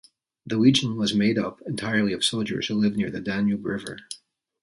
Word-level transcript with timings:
The 0.47 0.57
legion 0.57 0.97
was 0.97 1.13
made 1.13 1.37
up 1.37 1.61
entirely 1.67 2.11
of 2.11 2.23
soldiers 2.25 2.65
who 2.69 2.73
lived 2.73 2.97
near 2.97 3.11
the 3.11 3.21
Danube 3.21 3.63
river. 3.67 3.99